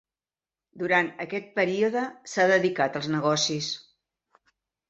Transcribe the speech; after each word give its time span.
Durant 0.83 1.09
aquest 1.25 1.51
període 1.59 2.03
s'ha 2.33 2.47
dedicat 2.53 3.01
als 3.01 3.11
negocis. 3.17 3.69